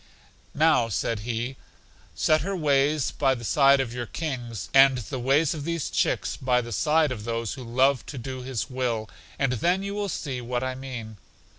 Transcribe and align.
Now, 0.55 0.89
said 0.89 1.19
he, 1.19 1.57
set 2.15 2.41
her 2.41 2.55
ways 2.55 3.11
by 3.11 3.35
the 3.35 3.43
side 3.43 3.79
of 3.79 3.93
your 3.93 4.07
King's, 4.07 4.67
and 4.73 4.97
the 4.97 5.19
ways 5.19 5.53
of 5.53 5.63
these 5.63 5.91
chicks 5.91 6.35
by 6.35 6.59
the 6.59 6.71
side 6.71 7.11
of 7.11 7.23
those 7.23 7.53
who 7.53 7.63
love 7.63 8.03
to 8.07 8.17
do 8.17 8.41
His 8.41 8.67
will, 8.67 9.07
and 9.37 9.51
then 9.53 9.83
you 9.83 9.93
will 9.93 10.09
see 10.09 10.41
what 10.41 10.63
I 10.63 10.73
mean. 10.73 11.17